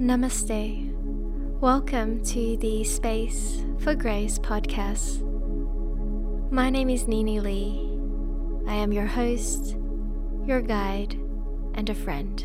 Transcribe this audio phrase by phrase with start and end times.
[0.00, 0.90] Namaste.
[1.60, 5.22] Welcome to the Space for Grace podcast.
[6.50, 8.68] My name is Nhi Nhi Le.
[8.68, 9.76] I am your host,
[10.44, 11.12] your guide,
[11.74, 12.44] and a friend.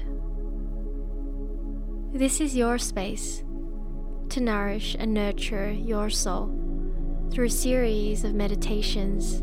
[2.14, 3.44] This is your space
[4.30, 6.52] to nourish and nurture your soul
[7.32, 9.42] through a series of meditations,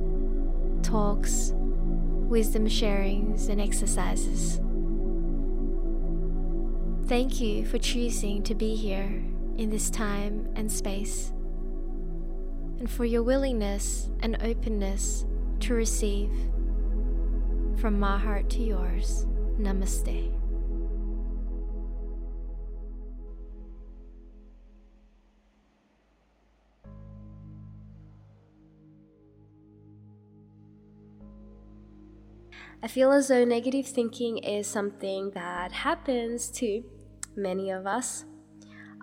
[0.86, 4.60] talks, wisdom sharings, and exercises.
[7.08, 9.22] Thank you for choosing to be here
[9.58, 11.32] in this time and space,
[12.80, 15.24] and for your willingness and openness
[15.60, 16.32] to receive.
[17.76, 19.24] From my heart to yours,
[19.56, 20.32] Namaste.
[32.86, 36.84] I feel as though negative thinking is something that happens to
[37.34, 38.24] many of us,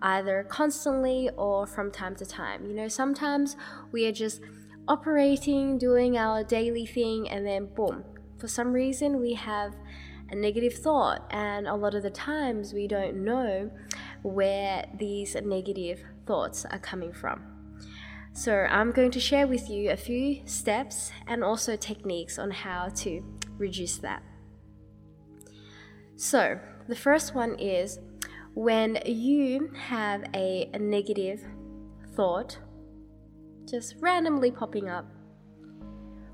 [0.02, 2.66] either constantly or from time to time.
[2.66, 3.58] You know, sometimes
[3.92, 4.40] we are just
[4.88, 8.06] operating, doing our daily thing, and then boom,
[8.38, 9.76] for some reason we have
[10.32, 13.70] a negative thought, and a lot of the times we don't know
[14.22, 17.44] where these negative thoughts are coming from.
[18.32, 22.88] So, I'm going to share with you a few steps and also techniques on how
[22.96, 23.22] to
[23.64, 24.22] reduce that.
[26.16, 28.00] So, the first one is
[28.54, 31.42] when you have a, negative
[32.16, 32.60] thought
[33.66, 35.10] just randomly popping up,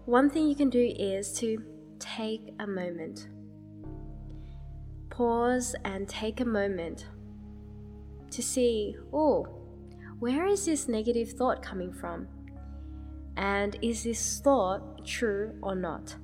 [0.06, 1.64] one thing you can do is to
[2.00, 3.28] take a moment.
[5.12, 7.06] Pause and take a moment
[8.32, 9.46] to see, oh,
[10.20, 12.28] where is this negative thought coming from?
[13.38, 16.16] And is this thought true or not?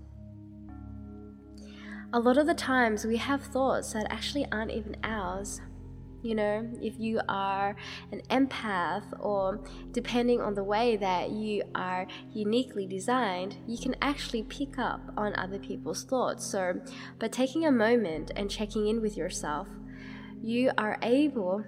[2.15, 5.59] A lot of the times we have thoughts that actually aren't even ours,
[6.21, 7.75] you know, if you are
[8.13, 9.59] an empath, or
[9.91, 15.35] depending on the way that you are uniquely designed, you can actually pick up on
[15.35, 16.45] other people's thoughts.
[16.45, 16.79] So,
[17.19, 19.67] by taking a moment and checking in with yourself,
[20.41, 21.65] you are able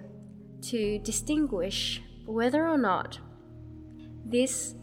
[0.62, 3.18] to distinguish whether or not
[4.24, 4.76] this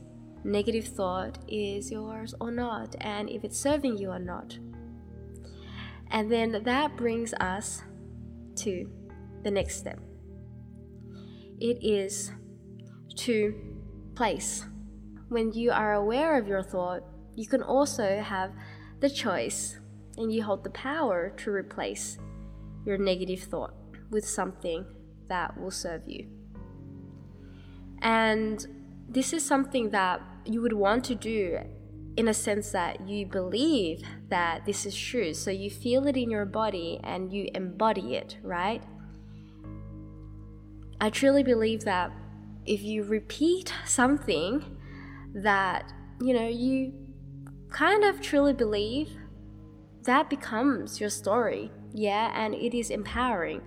[0.43, 4.59] negative thought is yours or not, and if it's serving you or not.
[6.15, 7.83] And then that brings us
[8.63, 8.89] to
[9.43, 9.99] the next step.
[11.59, 12.31] It is
[13.17, 13.53] to
[14.15, 14.65] place.
[15.27, 17.03] When you are aware of your thought,
[17.35, 18.53] you can also have
[19.01, 19.77] the choice
[20.15, 22.17] and you hold the power to replace
[22.85, 23.73] your negative thought
[24.09, 24.85] with something
[25.27, 26.29] that will serve you.
[28.01, 28.65] And
[29.09, 31.59] this is something that you would want to do
[32.17, 35.33] in a sense that you believe that this is true.
[35.33, 38.83] So you feel it in your body and you embody it, right?
[41.01, 42.11] I truly believe that
[42.65, 44.63] if you repeat something
[45.33, 46.93] that, you know, you
[47.69, 49.09] kind of truly believe,
[50.03, 51.71] that becomes your story.
[51.93, 53.61] Yeah, and it is empowering.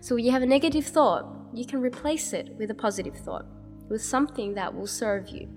[0.00, 3.46] So when you have a negative thought, you can replace it with a positive thought,
[3.88, 5.48] with something that will serve you.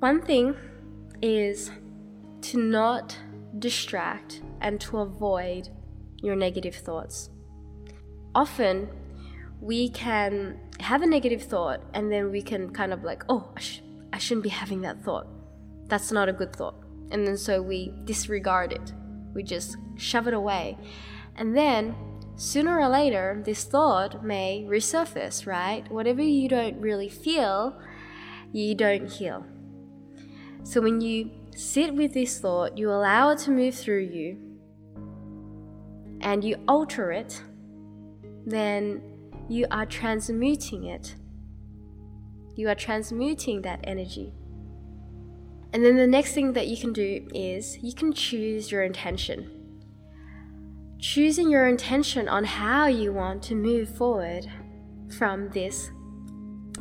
[0.00, 0.54] One thing
[1.22, 1.70] is
[2.42, 3.18] to not
[3.58, 5.68] distract and to avoid
[6.22, 7.30] your negative thoughts.
[8.34, 8.88] Often,
[9.60, 13.60] we can have a negative thought and then we can kind of like, oh, I,
[13.60, 13.82] sh-
[14.12, 15.26] I shouldn't be having that thought.
[15.86, 16.76] That's not a good thought.
[17.10, 18.92] And then so we disregard it,
[19.34, 20.76] we just shove it away.
[21.36, 21.94] And then
[22.36, 25.90] sooner or later, this thought may resurface, right?
[25.90, 27.80] Whatever you don't really feel,
[28.52, 29.46] you don't heal.
[30.64, 34.38] So when you sit with this thought, you allow it to move through you,
[36.20, 37.40] and you alter it,
[38.46, 39.02] then
[39.48, 41.14] you are transmuting it.
[42.56, 44.32] You are transmuting that energy.
[45.72, 49.50] And then the next thing that you can do is you can choose your intention.
[50.98, 54.46] Choosing your intention on how you want to move forward
[55.18, 55.90] from this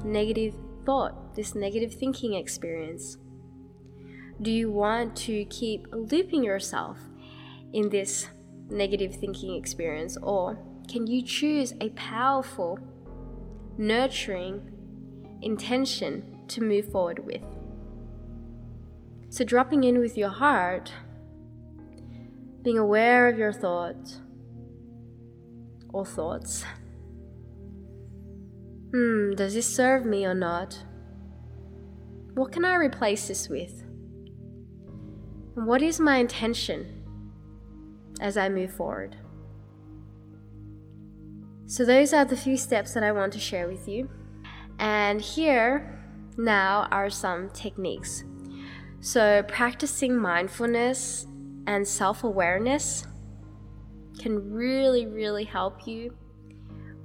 [0.06, 0.56] negative
[0.86, 3.18] thought, this negative thinking experience.
[4.44, 6.98] Do you want to keep looping yourself
[7.72, 8.28] in this
[8.69, 10.57] negative thinking experience or
[10.90, 12.78] can you choose a powerful,
[13.78, 14.69] nurturing
[15.42, 17.42] intention to move forward with?
[19.30, 20.92] So, dropping in with your heart,
[22.63, 24.19] being aware of your thoughts
[25.94, 26.66] or thoughts.
[28.92, 30.84] Hmm, does this serve me or not?
[32.34, 33.82] What can I replace this with?
[35.56, 37.04] What is my intention
[38.20, 39.16] as I move forward?
[41.68, 44.10] So, those are the few steps that I want to share with you.
[44.80, 46.04] And here
[46.38, 48.24] now are some techniques.
[49.00, 51.28] So, practicing mindfulness
[51.68, 53.06] and self awareness
[54.20, 56.16] can really, really help you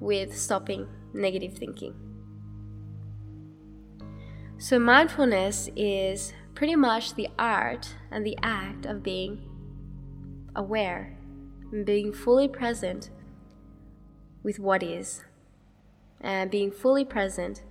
[0.01, 1.95] with stopping negative thinking.
[4.57, 9.49] So, mindfulness is pretty much the art and the act of being
[10.57, 11.17] aware
[11.71, 13.11] and being fully present
[14.43, 15.23] with what is
[16.21, 17.63] and being fully present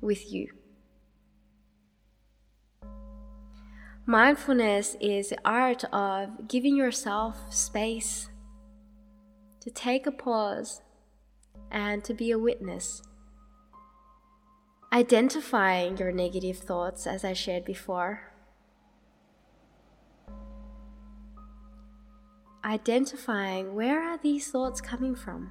[0.00, 0.48] with you.
[4.06, 8.28] Mindfulness is the art of giving yourself space
[9.60, 10.82] to take a pause
[11.70, 13.02] and to be a witness
[14.94, 18.32] identifying your negative thoughts, as I shared before.
[22.64, 25.50] Identifying where are these thoughts coming from.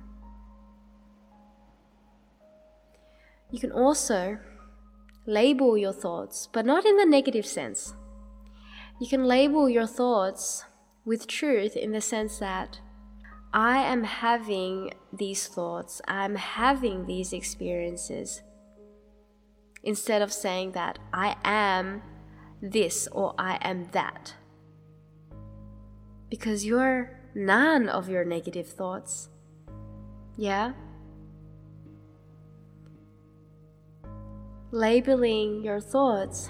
[3.52, 4.40] You can also
[5.28, 7.96] label your thoughts, but not in the negative sense.
[9.02, 10.64] You can label your thoughts
[11.04, 12.80] with truth in the sense that
[13.54, 18.42] I am having these thoughts, I'm having these experiences
[19.84, 22.02] instead of saying that I am
[22.62, 24.36] this or I am that.
[26.30, 29.30] Because you're none of your negative thoughts.
[30.38, 30.74] Yeah?
[34.72, 36.50] Labeling your thoughts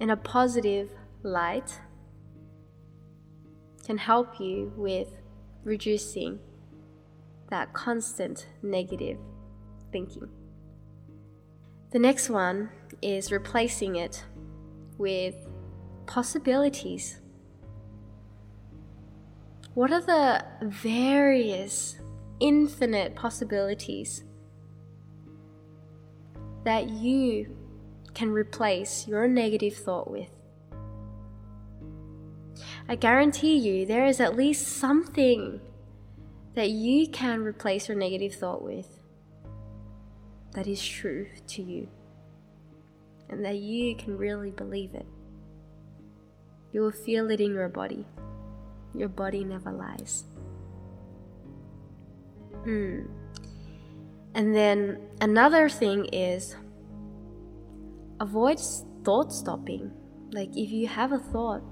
[0.00, 0.90] in a positive
[1.22, 1.80] light
[3.84, 5.14] can help you with
[5.62, 6.38] reducing
[7.50, 9.18] that constant negative
[9.92, 10.28] thinking.
[11.90, 12.70] The next one
[13.02, 14.24] is replacing it
[14.96, 15.34] with
[16.06, 17.20] possibilities.
[19.74, 21.98] What are the various
[22.38, 24.22] infinite possibilities
[26.64, 27.56] that you
[28.14, 30.30] can replace your negative thought with?
[32.88, 35.60] I guarantee you there is at least something
[36.54, 38.99] that you can replace your negative thought with
[40.52, 41.88] that is true to you
[43.28, 45.06] and that you can really believe it.
[46.72, 48.04] You will feel it in your body.
[48.94, 50.24] Your body never lies.
[52.64, 53.02] Hmm.
[54.34, 56.56] And then another thing is
[58.20, 58.60] avoid
[59.04, 59.90] thought stopping.
[60.32, 61.62] Like if you have a thought,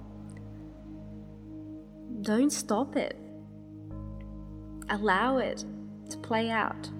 [2.22, 3.16] don't stop it.
[4.90, 5.64] Allow it
[6.10, 6.90] to play out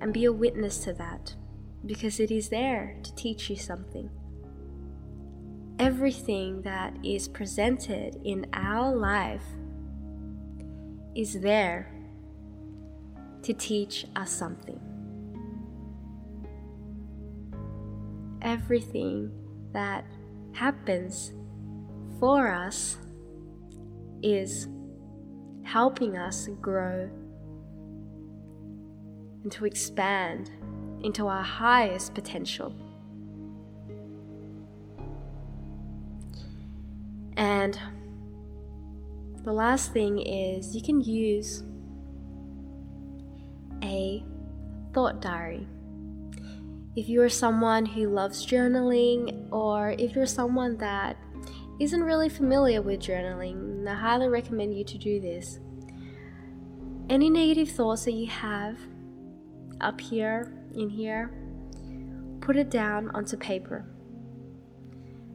[0.00, 1.34] and be a witness to that
[1.86, 4.10] because it is there to teach you something.
[5.78, 9.44] Everything that is presented in our life
[11.14, 11.92] is there
[13.42, 14.80] to teach us something.
[18.42, 19.30] Everything
[19.72, 20.04] that
[20.52, 21.32] happens
[22.18, 22.96] for us
[24.22, 24.68] is
[25.62, 27.08] helping us grow
[29.48, 30.50] and to expand
[31.02, 32.74] into our highest potential.
[37.34, 37.78] And
[39.44, 41.62] the last thing is you can use
[43.82, 44.22] a
[44.92, 45.66] thought diary.
[46.94, 51.16] If you're someone who loves journaling, or if you're someone that
[51.80, 55.58] isn't really familiar with journaling, I highly recommend you to do this.
[57.08, 58.78] Any negative thoughts that you have,
[59.80, 61.30] up here, in here,
[62.40, 63.84] put it down onto paper.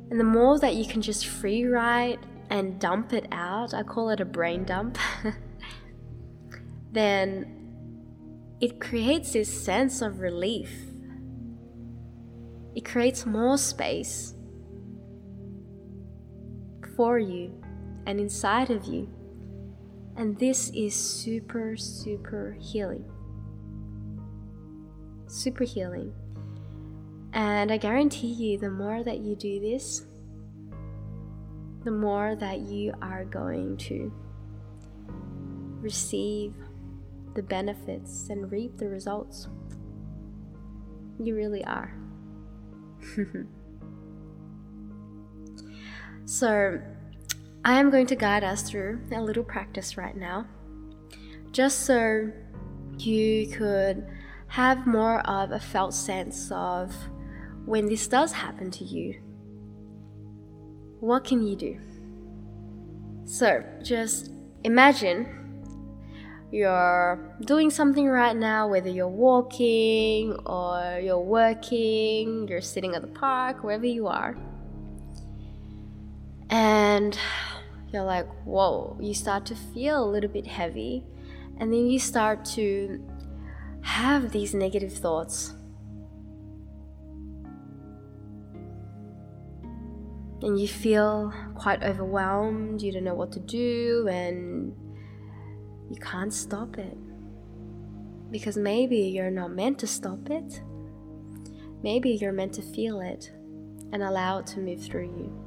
[0.10, 2.20] And the more that you can just free write
[2.50, 4.98] and dump it out, I call it a brain dump,
[6.92, 10.72] then it creates this sense of relief.
[12.76, 14.34] It creates more space
[16.96, 17.62] for you
[18.06, 19.10] and inside of you.
[20.16, 23.06] And this is super, super healing
[25.34, 26.14] super healing.
[27.34, 30.06] And I guarantee you, the more that you do this,
[31.84, 34.14] the more that you are going to
[35.82, 36.54] receive
[37.34, 39.48] the benefits and reap the results.
[41.20, 41.94] You really are.
[46.26, 46.80] so,
[47.66, 50.46] I am going to guide us through a little practice right now,
[51.52, 52.32] just so
[53.00, 54.06] you could
[54.54, 56.94] have more of a felt sense of
[57.66, 59.20] when this does happen to you,
[61.00, 61.80] what can you do?
[63.26, 64.32] So just
[64.64, 65.26] imagine
[66.52, 73.08] you're doing something right now, whether you're walking or you're working, you're sitting at the
[73.08, 74.38] park, wherever you are.
[76.52, 77.18] And
[77.92, 81.04] you're like, whoa, you start to feel a little bit heavy.
[81.58, 83.04] And then you start to
[83.84, 85.54] have these negative thoughts.
[90.42, 94.76] And you feel quite overwhelmed, you don't know what to do, and
[95.90, 96.98] you can't stop it.
[98.32, 100.62] Because maybe you're not meant to stop it.
[101.82, 103.32] Maybe you're meant to feel it
[103.92, 105.40] and allow it to move through you.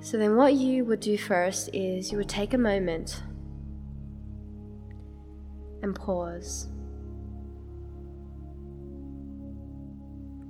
[0.00, 3.22] So, then what you would do first is you would take a moment
[5.86, 6.66] and pause.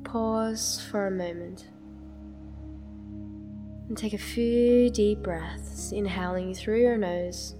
[0.03, 1.69] Pause for a moment.
[3.89, 7.55] And take a few deep breaths, inhaling through your nose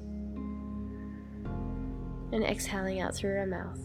[2.33, 3.79] and exhaling out through your mouth.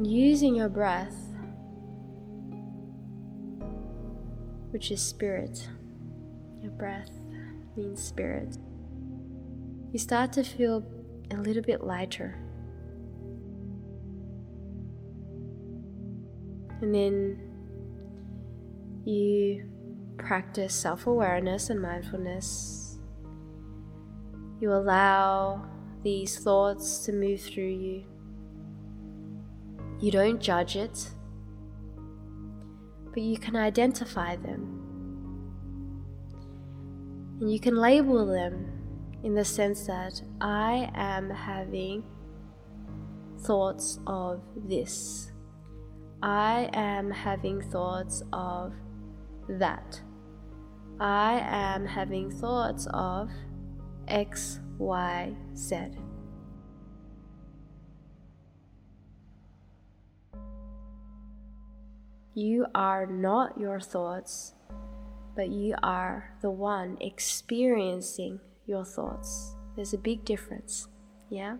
[0.00, 1.25] Using your breath,
[4.70, 5.68] which is spirit,
[6.62, 7.10] your breath
[7.76, 8.56] means spirit,
[9.92, 10.84] you start to feel
[11.30, 12.38] a little bit lighter.
[16.80, 17.40] And then
[19.04, 19.68] you
[20.18, 22.98] practice self awareness and mindfulness.
[24.60, 25.66] You allow
[26.02, 28.04] these thoughts to move through you.
[30.00, 31.10] You don't judge it,
[33.16, 34.82] but you can identify them.
[37.40, 38.70] And you can label them
[39.24, 42.04] in the sense that I am having
[43.38, 45.32] thoughts of this.
[46.22, 48.74] I am having thoughts of
[49.48, 49.98] that.
[51.00, 53.30] I am having thoughts of
[54.08, 55.86] X, Y, Z.
[62.36, 64.52] You are not your thoughts,
[65.34, 69.56] but you are the one experiencing your thoughts.
[69.74, 70.86] There's a big difference,
[71.30, 71.56] yeah?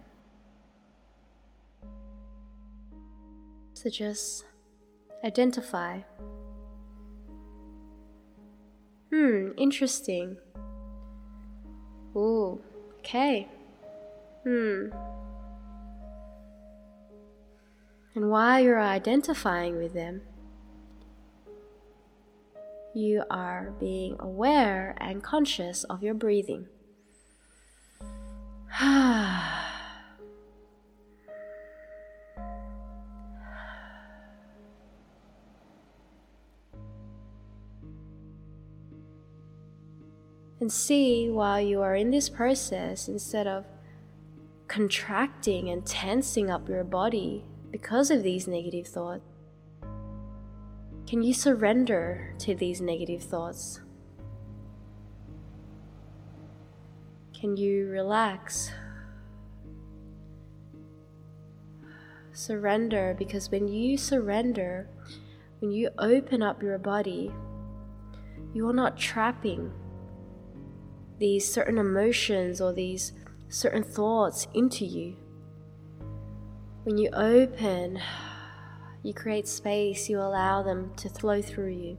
[3.72, 4.44] So just
[5.24, 6.00] identify.
[9.10, 10.36] Hmm, interesting.
[12.14, 12.60] Ooh,
[12.98, 13.48] okay.
[14.44, 14.88] Hmm.
[18.14, 20.20] And while you're identifying with them,
[22.96, 26.66] you are being aware and conscious of your breathing.
[40.58, 43.66] and see while you are in this process instead of
[44.68, 49.35] contracting and tensing up your body because of these negative thoughts.
[51.06, 53.80] Can you surrender to these negative thoughts?
[57.32, 58.72] Can you relax?
[62.32, 64.88] Surrender because when you surrender,
[65.60, 67.32] when you open up your body,
[68.52, 69.72] you are not trapping
[71.18, 73.12] these certain emotions or these
[73.48, 75.14] certain thoughts into you.
[76.82, 78.00] When you open,
[79.06, 81.96] you create space, you allow them to flow through you.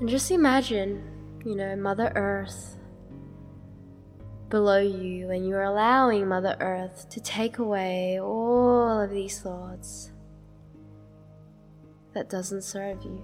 [0.00, 1.04] And just imagine,
[1.44, 2.78] you know, Mother Earth
[4.48, 10.12] below you, and you're allowing Mother Earth to take away all of these thoughts
[12.14, 13.20] that doesn't serve you.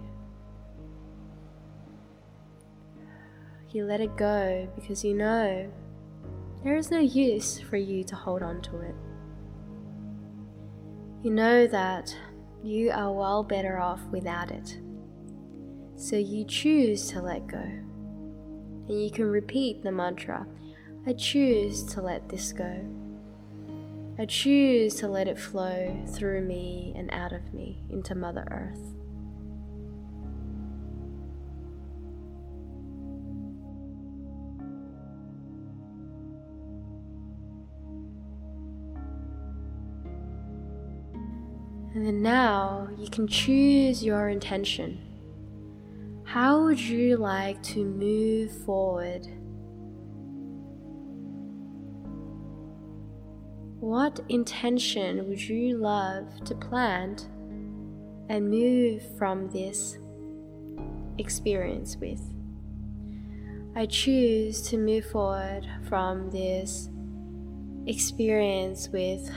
[3.70, 5.72] You let it go because you know
[6.62, 8.94] there is no use for you to hold on to it.
[11.22, 12.16] You know that
[12.64, 14.76] you are well better off without it.
[15.94, 17.58] So you choose to let go.
[17.58, 20.46] And you can repeat the mantra
[21.06, 22.84] I choose to let this go.
[24.18, 29.01] I choose to let it flow through me and out of me into Mother Earth.
[41.94, 44.98] And then now you can choose your intention.
[46.24, 49.26] How would you like to move forward?
[53.82, 57.28] what intention would you love to plant
[58.28, 59.98] and move from this
[61.18, 62.22] experience with?
[63.74, 66.90] I choose to move forward from this
[67.86, 69.28] experience with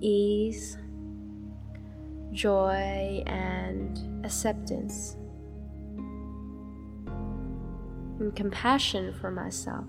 [0.00, 0.78] ease,
[2.32, 5.16] joy, and acceptance,
[8.18, 9.86] and compassion for myself.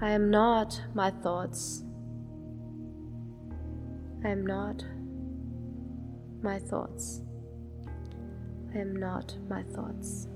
[0.00, 1.84] I am not my thoughts.
[4.24, 4.84] I am not
[6.42, 7.22] my thoughts.
[8.74, 10.28] I am not my thoughts.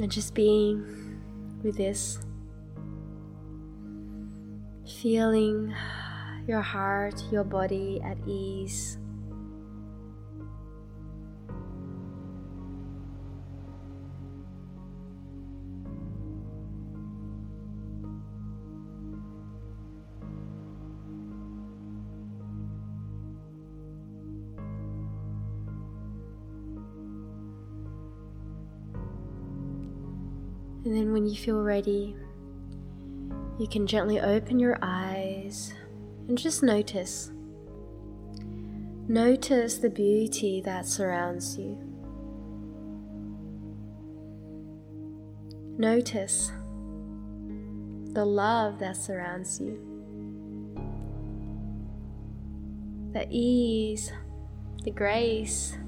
[0.00, 1.20] And just being
[1.64, 2.20] with this,
[4.86, 5.74] feeling
[6.46, 8.98] your heart, your body at ease.
[30.98, 32.16] Then when you feel ready,
[33.58, 35.72] you can gently open your eyes
[36.26, 37.30] and just notice.
[39.06, 41.78] Notice the beauty that surrounds you.
[45.78, 46.50] Notice
[48.12, 49.78] the love that surrounds you.
[53.12, 54.12] The ease,
[54.82, 55.78] the grace,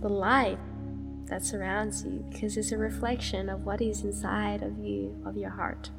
[0.00, 0.58] the light
[1.26, 5.50] that surrounds you because it's a reflection of what is inside of you, of your
[5.50, 5.90] heart.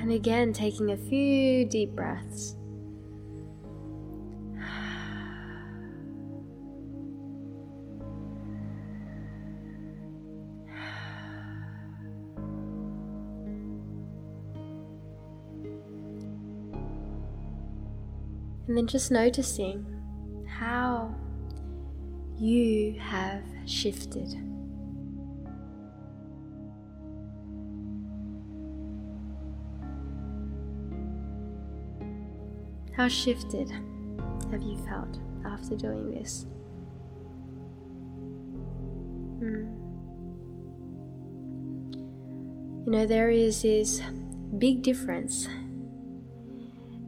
[0.00, 2.56] And again, taking a few deep breaths.
[18.74, 19.86] And then just noticing
[20.48, 21.14] how
[22.36, 24.34] you have shifted.
[32.96, 33.70] How shifted
[34.50, 36.46] have you felt after doing this?
[39.38, 39.66] Hmm.
[42.84, 44.02] You know, there is this
[44.58, 45.46] big difference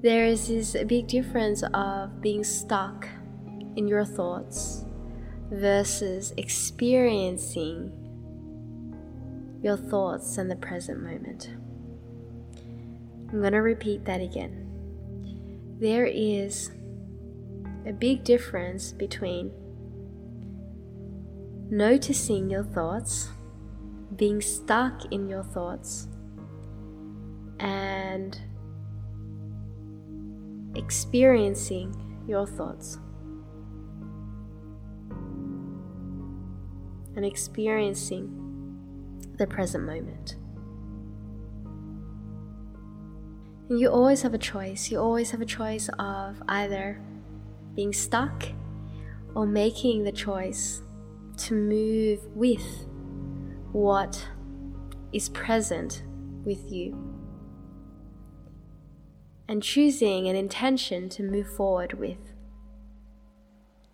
[0.07, 3.09] there is this big difference of being stuck
[3.75, 4.85] in your thoughts
[5.51, 7.91] versus experiencing
[9.65, 11.49] your thoughts in the present moment.
[13.33, 14.69] I'm going to repeat that again.
[15.81, 16.71] There is
[17.85, 19.51] a big difference between
[21.69, 23.31] noticing your thoughts,
[24.15, 26.07] being stuck in your thoughts,
[27.59, 28.41] and
[30.77, 31.95] experiencing
[32.29, 32.99] your thoughts
[37.17, 38.31] and experiencing
[39.39, 40.37] the present moment.
[43.69, 44.91] And you always have a choice.
[44.91, 47.01] You always have a choice of either
[47.75, 48.45] being stuck
[49.35, 50.83] or making the choice
[51.39, 52.87] to move with
[53.73, 54.27] what
[55.13, 56.03] is present
[56.45, 57.06] with you
[59.49, 62.33] and choosing an intention to move forward with.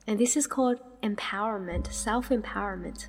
[0.06, 3.08] And this is called empowerment, self empowerment.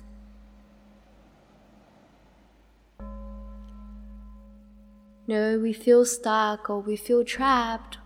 [5.26, 7.96] No, we feel stuck or we feel trapped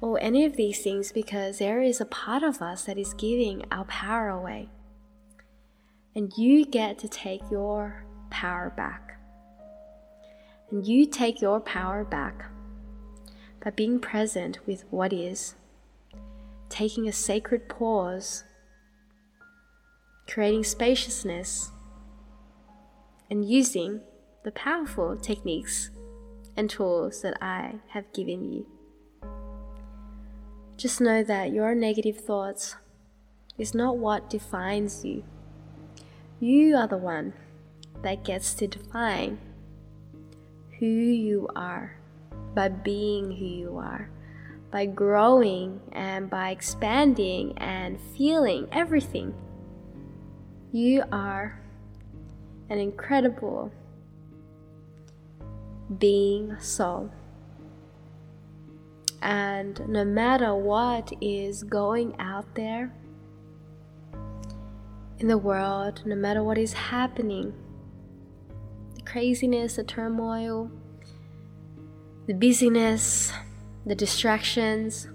[0.00, 3.64] or any of these things because there is a part of us that is giving
[3.70, 4.70] our power away.
[6.14, 9.18] And you get to take your power back.
[10.70, 12.50] And you take your power back
[13.66, 15.56] by being present with what is,
[16.68, 18.44] taking a sacred pause,
[20.28, 21.72] creating spaciousness,
[23.28, 24.00] and using
[24.44, 25.90] the powerful techniques
[26.56, 28.66] and tools that I have given you.
[30.76, 32.76] Just know that your negative thoughts
[33.58, 35.24] is not what defines you.
[36.38, 37.32] You are the one
[38.02, 39.40] that gets to define
[40.78, 41.95] who you are
[42.56, 44.10] by being who you are,
[44.72, 49.34] by growing and by expanding and feeling everything.
[50.72, 51.60] You are
[52.70, 53.70] an incredible
[55.98, 57.10] being soul.
[59.22, 62.92] And no matter what is going out there
[65.18, 67.52] in the world, no matter what is happening,
[68.94, 70.70] the craziness, the turmoil,
[72.26, 73.32] the busyness,
[73.86, 75.08] the distractions,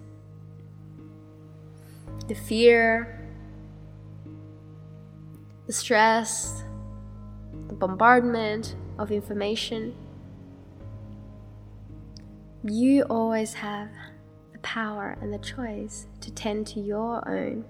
[2.30, 3.20] the fear,
[5.68, 6.64] the stress,
[7.68, 9.94] the bombardment of information.
[12.64, 13.90] You always have
[14.54, 17.66] the power and the choice to tend to your own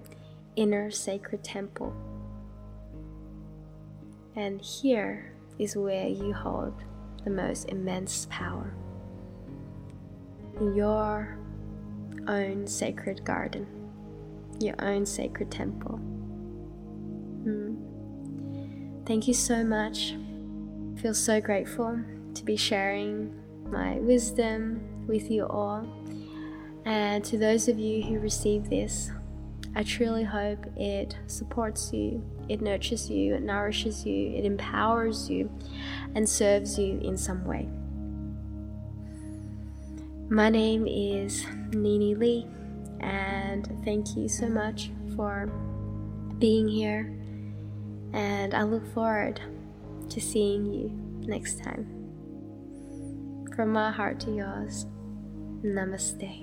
[0.54, 1.92] inner sacred temple.
[4.36, 6.74] And here is where you hold
[7.24, 8.72] the most immense power
[10.70, 11.38] your
[12.28, 13.66] own sacred garden,
[14.60, 15.98] your own sacred temple.
[17.44, 19.06] Mm.
[19.06, 20.14] Thank you so much.
[20.96, 22.00] I feel so grateful
[22.34, 23.34] to be sharing
[23.70, 25.86] my wisdom with you all.
[26.84, 29.10] And to those of you who receive this,
[29.74, 35.50] I truly hope it supports you, it nurtures you, it nourishes you, it empowers you,
[36.14, 37.68] and serves you in some way.
[40.32, 45.44] My name is Nhi Nhi Le, and thank you so much for
[46.38, 47.14] being here.
[48.14, 49.42] And I look forward
[50.08, 50.90] to seeing you
[51.28, 51.84] next time.
[53.54, 54.86] From my heart to yours,
[55.62, 56.41] namaste.